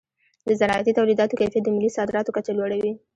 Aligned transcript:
د 0.47 0.49
زراعتي 0.59 0.91
تولیداتو 0.99 1.37
کیفیت 1.39 1.63
د 1.65 1.69
ملي 1.75 1.89
صادراتو 1.97 2.33
کچه 2.37 2.51
لوړوي. 2.57 2.93